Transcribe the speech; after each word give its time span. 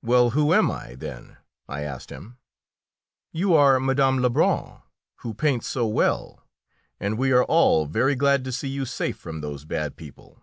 "Well, 0.00 0.30
who 0.30 0.54
am 0.54 0.70
I, 0.70 0.94
then?" 0.94 1.36
I 1.68 1.82
asked 1.82 2.08
him. 2.08 2.38
"You 3.32 3.52
are 3.52 3.78
Mme. 3.78 4.16
Lebrun, 4.22 4.80
who 5.16 5.34
paints 5.34 5.66
so 5.66 5.86
well, 5.86 6.42
and 6.98 7.18
we 7.18 7.32
are 7.32 7.44
all 7.44 7.84
very 7.84 8.14
glad 8.14 8.44
to 8.44 8.52
see 8.52 8.68
you 8.70 8.86
safe 8.86 9.18
from 9.18 9.42
those 9.42 9.66
bad 9.66 9.96
people." 9.96 10.40